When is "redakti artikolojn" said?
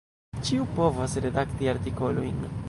1.27-2.43